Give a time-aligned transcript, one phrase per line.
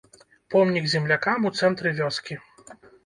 [0.53, 2.39] Помнік землякам у цэнтры вёскі.